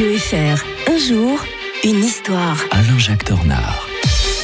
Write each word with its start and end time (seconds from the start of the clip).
Un 0.00 0.96
jour, 0.96 1.44
une 1.82 2.04
histoire. 2.04 2.56
Alain-Jacques 2.70 3.24
Tornard. 3.24 3.87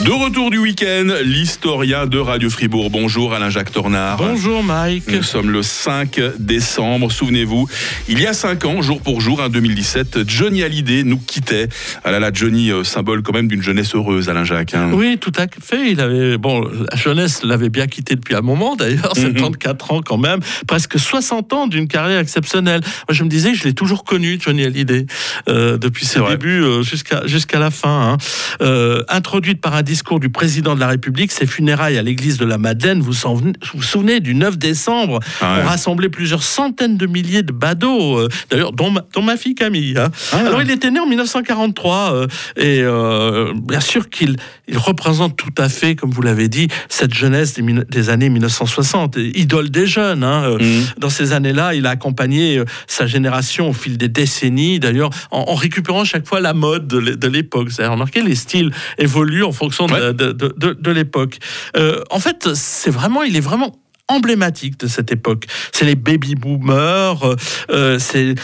De 0.02 0.10
retour 0.10 0.50
du 0.50 0.58
week-end, 0.58 1.06
l'historien 1.22 2.06
de 2.06 2.18
Radio 2.18 2.50
Fribourg. 2.50 2.90
Bonjour 2.90 3.32
Alain-Jacques 3.32 3.70
Tornard. 3.70 4.16
Bonjour 4.18 4.62
Mike. 4.62 5.04
Nous 5.08 5.22
sommes 5.22 5.50
le 5.50 5.62
5 5.62 6.20
décembre, 6.38 7.12
souvenez-vous, 7.12 7.68
il 8.08 8.20
y 8.20 8.26
a 8.26 8.32
5 8.34 8.64
ans, 8.64 8.82
jour 8.82 9.00
pour 9.00 9.20
jour, 9.20 9.40
en 9.40 9.48
2017, 9.48 10.28
Johnny 10.28 10.62
Hallyday 10.64 11.04
nous 11.04 11.16
quittait. 11.18 11.68
Ah 12.02 12.10
là 12.10 12.18
là, 12.18 12.30
Johnny, 12.34 12.70
euh, 12.70 12.82
symbole 12.84 13.22
quand 13.22 13.32
même 13.32 13.46
d'une 13.46 13.62
jeunesse 13.62 13.94
heureuse, 13.94 14.28
Alain-Jacques. 14.28 14.74
hein. 14.74 14.90
Oui, 14.92 15.16
tout 15.18 15.32
à 15.38 15.46
fait. 15.62 15.92
Il 15.92 16.00
avait, 16.00 16.38
bon, 16.38 16.68
la 16.90 16.96
jeunesse 16.96 17.42
l'avait 17.44 17.70
bien 17.70 17.86
quitté 17.86 18.16
depuis 18.16 18.34
un 18.34 18.42
moment 18.42 18.74
d'ailleurs, 18.76 19.12
Mhm. 19.16 19.38
74 19.38 19.90
ans 19.90 20.00
quand 20.04 20.18
même, 20.18 20.40
presque 20.66 20.98
60 20.98 21.52
ans 21.52 21.66
d'une 21.68 21.86
carrière 21.88 22.18
exceptionnelle. 22.18 22.80
Moi, 23.08 23.14
je 23.14 23.22
me 23.22 23.28
disais, 23.28 23.54
je 23.54 23.62
l'ai 23.64 23.74
toujours 23.74 24.02
connu, 24.04 24.38
Johnny 24.40 24.64
Hallyday, 24.64 25.06
euh, 25.48 25.78
depuis 25.78 26.04
ses 26.04 26.20
débuts 26.20 26.62
euh, 26.62 26.82
jusqu'à 26.82 27.26
jusqu'à 27.26 27.58
la 27.60 27.70
fin. 27.70 28.12
hein. 28.12 28.16
Euh, 28.60 29.02
introduite 29.08 29.60
par 29.60 29.74
un 29.74 29.83
discours 29.84 30.18
du 30.18 30.28
président 30.30 30.74
de 30.74 30.80
la 30.80 30.88
République, 30.88 31.30
ses 31.30 31.46
funérailles 31.46 31.96
à 31.98 32.02
l'église 32.02 32.36
de 32.38 32.44
la 32.44 32.58
Madeleine, 32.58 33.00
vous 33.00 33.12
vous 33.12 33.52
vous 33.74 33.82
souvenez 33.82 34.18
du 34.18 34.34
9 34.34 34.58
décembre, 34.58 35.20
Ah 35.40 35.56
ouais. 35.58 35.62
ont 35.62 35.66
rassemblé 35.66 36.08
plusieurs 36.08 36.42
centaines 36.42 36.96
de 36.96 37.06
milliers 37.06 37.42
de 37.44 37.52
badauds, 37.52 38.18
euh, 38.18 38.28
d'ailleurs, 38.50 38.72
dont, 38.72 38.90
ma- 38.90 39.04
dont 39.14 39.22
ma 39.22 39.36
fille 39.36 39.54
Camille. 39.54 39.94
hein. 39.96 40.10
Ah. 40.32 40.38
Alors, 40.38 40.60
il 40.62 40.70
était 40.70 40.90
né 40.90 40.98
en 40.98 41.06
1943 41.06 42.14
euh, 42.14 42.26
et 42.56 42.80
euh, 42.82 43.52
bien 43.54 43.80
sûr 43.80 44.08
qu'il 44.10 44.36
il 44.66 44.78
représente 44.78 45.36
tout 45.36 45.52
à 45.58 45.68
fait, 45.68 45.94
comme 45.94 46.10
vous 46.10 46.22
l'avez 46.22 46.48
dit, 46.48 46.68
cette 46.88 47.12
jeunesse 47.12 47.52
des, 47.54 47.62
des 47.62 48.08
années 48.10 48.30
1960, 48.30 49.18
et 49.18 49.38
idole 49.38 49.70
des 49.70 49.86
jeunes. 49.86 50.24
hein, 50.24 50.56
Mhm. 50.58 50.84
Dans 50.98 51.10
ces 51.10 51.32
années-là, 51.34 51.74
il 51.74 51.84
a 51.86 51.90
accompagné 51.90 52.62
sa 52.86 53.06
génération 53.06 53.68
au 53.68 53.72
fil 53.74 53.98
des 53.98 54.08
décennies, 54.08 54.78
d'ailleurs, 54.80 55.10
en, 55.30 55.44
en 55.48 55.54
récupérant 55.54 56.04
chaque 56.04 56.26
fois 56.26 56.40
la 56.40 56.54
mode 56.54 56.86
de 56.88 56.98
l'é- 56.98 57.16
de 57.16 57.28
l'époque. 57.28 57.68
C'est 57.70 57.86
remarqué, 57.86 58.22
les 58.22 58.34
styles 58.34 58.70
évoluent 58.98 59.44
en 59.44 59.52
fonction 59.52 59.73
de, 59.82 59.92
Ouais. 59.92 60.14
de- 60.14 60.32
de- 60.32 60.54
de- 60.56 60.72
de 60.72 60.90
l'époque. 60.90 61.38
Euh, 61.76 62.02
en 62.10 62.18
fait, 62.20 62.54
c'est 62.54 62.90
vraiment, 62.90 63.22
il 63.22 63.36
est 63.36 63.40
vraiment 63.40 63.74
emblématique 64.08 64.78
de 64.78 64.86
cette 64.86 65.10
époque. 65.12 65.46
C'est 65.72 65.84
les 65.86 65.94
baby 65.94 66.34
boomers, 66.34 67.24
euh, 67.24 67.36
euh, 67.70 67.98
c'est 67.98 68.34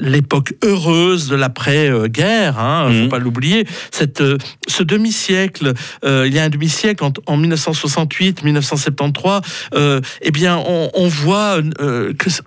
l'époque 0.00 0.54
heureuse 0.64 1.28
de 1.28 1.36
l'après-guerre, 1.36 2.58
hein, 2.58 2.86
faut 2.88 2.94
Mhm. 3.04 3.08
pas 3.08 3.18
l'oublier. 3.18 3.66
Cette 3.92 4.20
euh, 4.20 4.38
ce 4.66 4.82
demi-siècle, 4.82 5.72
euh, 6.04 6.24
il 6.26 6.34
y 6.34 6.38
a 6.38 6.44
un 6.44 6.48
demi-siècle 6.48 7.04
en, 7.04 7.12
en 7.26 7.36
1968-1973, 7.36 9.40
euh, 9.74 10.00
eh 10.22 10.30
bien 10.30 10.56
on, 10.58 10.90
on 10.94 11.08
voit 11.08 11.58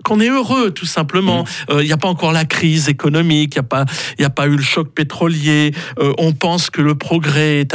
qu'on 0.04 0.20
est 0.20 0.30
heureux 0.30 0.72
tout 0.72 0.86
simplement. 0.86 1.46
Euh, 1.70 1.82
Il 1.82 1.88
n'y 1.88 1.94
a 1.94 1.98
pas 1.98 2.08
encore 2.10 2.32
la 2.34 2.46
crise 2.46 2.90
économique, 2.90 3.56
il 3.56 3.60
n'y 3.60 3.66
a 3.66 3.68
pas 3.70 3.86
il 4.20 4.22
y 4.22 4.26
a 4.26 4.30
pas 4.30 4.48
eu 4.48 4.56
le 4.56 4.62
choc 4.64 4.90
pétrolier. 4.94 5.74
On 6.18 6.34
pense 6.34 6.70
que 6.70 6.82
le 6.82 6.96
progrès 6.96 7.66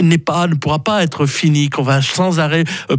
n'est 0.00 0.18
pas 0.18 0.46
ne 0.46 0.54
pourra 0.54 0.82
pas 0.84 1.02
être 1.02 1.26
fini, 1.26 1.70
qu'on 1.70 1.82
va 1.82 2.02
sans 2.02 2.38
arrêt 2.40 2.64
euh, 2.90 2.96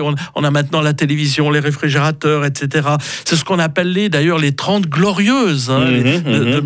On, 0.00 0.14
on 0.34 0.44
a 0.44 0.50
maintenant 0.50 0.80
la 0.80 0.92
télévision, 0.92 1.50
les 1.50 1.60
réfrigérateurs, 1.60 2.44
etc. 2.44 2.88
C'est 3.24 3.36
ce 3.36 3.44
qu'on 3.44 3.58
appelle 3.58 3.92
les 3.92 4.08
d'ailleurs 4.08 4.38
les 4.38 4.52
30 4.54 4.86
glorieuses 4.86 5.70
hein, 5.70 5.80
Mhm, 5.86 6.02
les- 6.02 6.20
de, 6.20 6.44
mhm. 6.44 6.52
de 6.54 6.60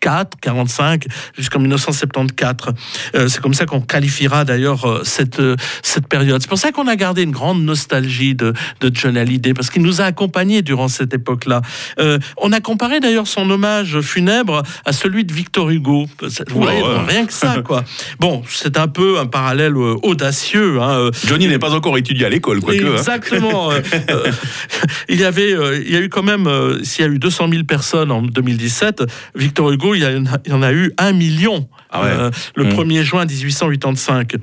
1944, 0.00 0.40
45 0.40 1.04
jusqu'en 1.36 1.58
1974. 1.60 2.74
Euh, 3.14 3.28
c'est 3.28 3.40
comme 3.40 3.54
ça 3.54 3.66
qu'on 3.66 3.80
qualifiera 3.80 4.44
d'ailleurs 4.44 4.84
euh, 4.86 5.00
cette, 5.04 5.40
euh, 5.40 5.56
cette 5.82 6.06
période. 6.08 6.40
C'est 6.40 6.48
pour 6.48 6.58
ça 6.58 6.72
qu'on 6.72 6.86
a 6.88 6.96
gardé 6.96 7.22
une 7.22 7.30
grande 7.30 7.62
nostalgie 7.62 8.34
de, 8.34 8.52
de 8.80 8.90
John 8.92 9.16
Hallyday, 9.16 9.52
parce 9.54 9.70
qu'il 9.70 9.82
nous 9.82 10.00
a 10.00 10.04
accompagnés 10.04 10.62
durant 10.62 10.88
cette 10.88 11.12
époque-là. 11.14 11.60
Euh, 11.98 12.18
on 12.38 12.52
a 12.52 12.60
comparé 12.60 13.00
d'ailleurs 13.00 13.26
son 13.26 13.48
hommage 13.50 14.00
funèbre 14.00 14.62
à 14.84 14.92
celui 14.92 15.24
de 15.24 15.32
Victor 15.32 15.70
Hugo. 15.70 16.06
Vous 16.20 16.28
Oula, 16.56 16.72
voyez, 16.72 16.82
ouais. 16.82 17.04
rien 17.06 17.26
que 17.26 17.32
ça, 17.32 17.56
quoi. 17.64 17.84
Bon, 18.18 18.42
c'est 18.48 18.78
un 18.78 18.88
peu 18.88 19.18
un 19.18 19.26
parallèle 19.26 19.76
audacieux. 19.76 20.80
Hein, 20.80 21.10
Johnny 21.26 21.46
n'est 21.48 21.58
pas 21.58 21.74
encore 21.74 21.96
étudié 21.98 22.26
à 22.26 22.28
l'école, 22.28 22.60
quoique. 22.60 22.84
hein. 22.84 22.96
Exactement. 22.96 23.70
euh, 23.70 23.80
il 25.08 25.18
y 25.20 25.24
avait, 25.24 25.52
il 25.84 25.90
y 25.90 25.96
a 25.96 26.00
eu 26.00 26.08
quand 26.08 26.22
même, 26.22 26.48
s'il 26.82 27.04
y 27.04 27.08
a 27.08 27.10
eu 27.10 27.18
200 27.18 27.48
000 27.50 27.64
personnes 27.64 28.10
en 28.10 28.22
2017, 28.22 29.04
Victor 29.34 29.70
Hugo, 29.70 29.89
il 29.94 30.02
y, 30.02 30.04
a- 30.04 30.10
il 30.12 30.50
y 30.50 30.52
en 30.52 30.62
a 30.62 30.72
eu 30.72 30.92
un 30.98 31.12
million 31.12 31.68
Ah 31.90 32.02
ouais. 32.02 32.08
euh, 32.10 32.30
le 32.56 32.64
Mm. 32.64 32.68
1er 32.74 33.02
juin 33.04 33.24
1885. 33.26 34.34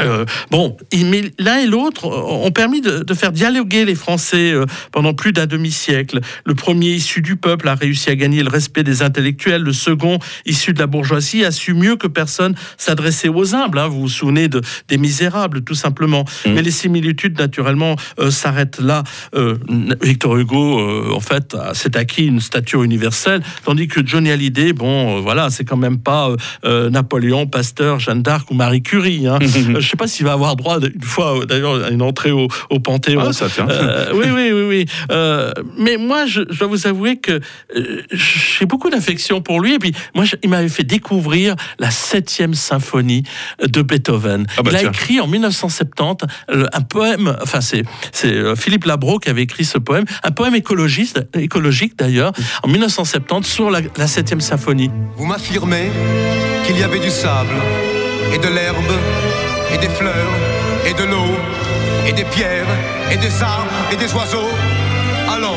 Euh, 0.00 0.24
bon, 0.50 0.76
il- 0.92 1.06
mais 1.06 1.22
l'un 1.38 1.58
et 1.58 1.66
l'autre 1.66 2.06
ont 2.06 2.50
permis 2.50 2.80
de, 2.80 3.00
de 3.04 3.14
faire 3.14 3.30
dialoguer 3.32 3.84
les 3.84 3.94
Français 3.94 4.50
euh, 4.52 4.66
pendant 4.92 5.14
plus 5.14 5.32
d'un 5.32 5.46
demi-siècle. 5.46 6.20
Le 6.44 6.54
premier, 6.54 6.90
issu 6.94 7.22
du 7.22 7.36
peuple, 7.36 7.68
a 7.68 7.74
réussi 7.74 8.10
à 8.10 8.16
gagner 8.16 8.42
le 8.42 8.48
respect 8.48 8.82
des 8.82 9.02
intellectuels. 9.02 9.62
Le 9.62 9.72
second, 9.72 10.18
issu 10.46 10.72
de 10.72 10.78
la 10.80 10.86
bourgeoisie, 10.88 11.44
a 11.44 11.50
su 11.52 11.74
mieux 11.74 11.96
que 11.96 12.06
personne 12.08 12.54
s'adresser 12.76 13.28
aux 13.28 13.54
humbles. 13.54 13.78
hein. 13.78 13.86
Vous 13.88 14.00
vous 14.02 14.08
souvenez 14.08 14.48
de, 14.48 14.60
des 14.88 14.98
misérables, 14.98 15.62
tout 15.62 15.74
simplement. 15.76 16.24
Mm. 16.44 16.52
Mais 16.54 16.62
les 16.62 16.70
similitudes, 16.72 17.38
naturellement, 17.38 17.96
euh, 18.18 18.30
s'arrêtent 18.30 18.80
là. 18.80 19.04
Euh, 19.36 19.56
Victor 20.02 20.36
Hugo, 20.36 21.12
en 21.14 21.20
fait, 21.20 21.56
s'est 21.74 21.96
acquis 21.96 22.26
une 22.26 22.40
stature 22.40 22.82
universelle, 22.82 23.42
tandis 23.64 23.86
que 23.88 24.04
Johnny 24.04 24.30
Hallyday, 24.30 24.72
bon, 24.72 25.20
voilà, 25.20 25.50
c'est 25.50 25.64
quand 25.64 25.76
même 25.76 25.98
pas 25.98 26.30
Napoléon, 26.64 27.46
Pasteur, 27.46 27.98
Jeanne 28.00 28.22
d'Arc 28.22 28.50
ou 28.50 28.54
Marie 28.54 28.82
Curie. 28.82 29.26
hein. 29.26 29.38
Je 29.84 29.90
sais 29.90 29.96
pas 29.96 30.06
s'il 30.06 30.24
va 30.26 30.32
avoir 30.32 30.56
droit 30.56 30.78
une 30.80 31.02
fois 31.02 31.40
d'ailleurs 31.46 31.84
à 31.84 31.90
une 31.90 32.02
entrée 32.02 32.30
au, 32.32 32.48
au 32.70 32.80
Panthéon. 32.80 33.22
Ah, 33.28 33.32
ça 33.32 33.48
tient. 33.48 33.68
Euh, 33.68 34.10
oui, 34.14 34.26
oui, 34.34 34.50
oui, 34.52 34.62
oui. 34.68 34.86
Euh, 35.12 35.52
mais 35.78 35.96
moi, 35.96 36.26
je, 36.26 36.42
je 36.50 36.58
dois 36.58 36.68
vous 36.68 36.86
avouer 36.86 37.18
que 37.18 37.40
euh, 37.76 38.02
j'ai 38.10 38.66
beaucoup 38.66 38.90
d'affection 38.90 39.40
pour 39.42 39.60
lui. 39.60 39.74
Et 39.74 39.78
puis, 39.78 39.92
moi, 40.14 40.24
je- 40.24 40.36
il 40.42 40.48
m'avait 40.50 40.68
fait 40.68 40.84
découvrir 40.84 41.54
la 41.78 41.90
septième 41.90 42.54
symphonie 42.54 43.22
de 43.62 43.82
Beethoven. 43.82 44.46
Ah 44.56 44.62
bah 44.62 44.70
il 44.72 44.76
a 44.76 44.80
tiens. 44.80 44.90
écrit 44.90 45.20
en 45.20 45.26
1970 45.26 46.26
euh, 46.50 46.66
un 46.72 46.80
poème. 46.80 47.36
Enfin, 47.42 47.60
c'est 47.60 47.82
c'est 48.12 48.56
Philippe 48.56 48.84
Labro 48.84 49.18
qui 49.18 49.28
avait 49.28 49.42
écrit 49.42 49.64
ce 49.64 49.78
poème, 49.78 50.04
un 50.22 50.30
poème 50.30 50.54
écologiste, 50.54 51.20
écologique 51.34 51.98
d'ailleurs, 51.98 52.32
en 52.62 52.68
1970 52.68 53.46
sur 53.48 53.70
la, 53.70 53.80
la 53.96 54.06
septième 54.06 54.40
symphonie. 54.40 54.90
Vous 55.16 55.26
m'affirmez 55.26 55.90
qu'il 56.66 56.78
y 56.78 56.82
avait 56.82 56.98
du 57.00 57.10
sable, 57.10 57.50
et 58.32 58.38
de 58.38 58.48
l'herbe, 58.48 58.92
et 59.72 59.78
des 59.78 59.88
fleurs, 59.88 60.32
et 60.86 60.94
de 60.94 61.04
l'eau, 61.04 61.34
et 62.06 62.12
des 62.12 62.24
pierres, 62.24 62.66
et 63.10 63.16
des 63.16 63.42
arbres, 63.42 63.72
et 63.92 63.96
des 63.96 64.12
oiseaux. 64.14 64.50
Allons, 65.28 65.56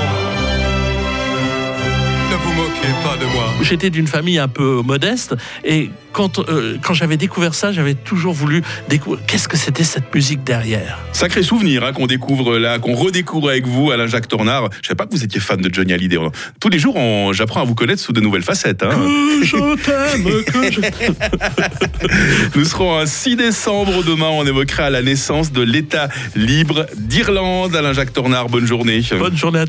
de 3.19 3.25
moi. 3.25 3.53
J'étais 3.61 3.89
d'une 3.89 4.07
famille 4.07 4.39
un 4.39 4.47
peu 4.47 4.81
modeste 4.83 5.35
et 5.65 5.89
quand, 6.13 6.39
euh, 6.39 6.77
quand 6.81 6.93
j'avais 6.95 7.17
découvert 7.17 7.53
ça, 7.53 7.71
j'avais 7.71 7.93
toujours 7.93 8.33
voulu 8.33 8.63
découvrir 8.89 9.23
qu'est-ce 9.27 9.47
que 9.47 9.57
c'était 9.57 9.83
cette 9.83 10.13
musique 10.15 10.43
derrière. 10.43 10.97
Sacré 11.11 11.43
souvenir 11.43 11.83
hein, 11.83 11.93
qu'on 11.93 12.07
découvre 12.07 12.57
là, 12.57 12.79
qu'on 12.79 12.95
redécouvre 12.95 13.49
avec 13.49 13.67
vous, 13.67 13.91
Alain-Jacques 13.91 14.27
Tornard. 14.27 14.69
Je 14.81 14.87
savais 14.87 14.95
pas 14.95 15.05
que 15.05 15.11
vous 15.11 15.23
étiez 15.23 15.39
fan 15.39 15.61
de 15.61 15.71
Johnny 15.73 15.93
Hallyday. 15.93 16.17
Tous 16.59 16.69
les 16.69 16.79
jours, 16.79 16.95
on- 16.95 17.33
j'apprends 17.33 17.61
à 17.61 17.65
vous 17.65 17.75
connaître 17.75 18.01
sous 18.01 18.13
de 18.13 18.21
nouvelles 18.21 18.41
facettes. 18.43 18.81
hein. 18.83 18.89
Que 18.89 19.45
je 19.45 19.75
t'aime, 19.83 20.43
que 20.43 20.71
je 20.71 20.81
Nous 22.57 22.65
serons 22.65 22.97
un 22.97 23.05
6 23.05 23.35
décembre 23.35 24.03
demain. 24.03 24.29
On 24.31 24.45
évoquera 24.45 24.89
la 24.89 25.01
naissance 25.01 25.51
de 25.51 25.61
l'État 25.61 26.09
libre 26.35 26.85
d'Irlande. 26.97 27.75
Alain-Jacques 27.75 28.13
Tornard, 28.13 28.49
bonne 28.49 28.65
journée. 28.65 29.01
Bonne 29.19 29.37
journée 29.37 29.59
à 29.59 29.65